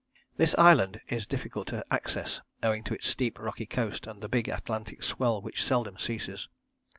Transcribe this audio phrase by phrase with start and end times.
[0.35, 4.49] This island is difficult of access, owing to its steep rocky coast and the big
[4.49, 6.49] Atlantic swell which seldom ceases.